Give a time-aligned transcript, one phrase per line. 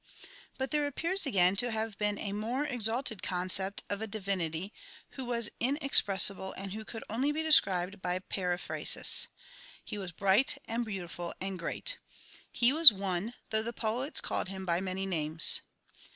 [0.23, 4.01] 2 But there appears again to have been even a more ex alted concept of
[4.01, 4.73] a divinity
[5.11, 9.27] who was inexpressible and who could only be described by a periphrasis.
[9.85, 11.99] He was bright and beautiful and great.
[12.51, 15.61] He was One, though the poets called Him by many names.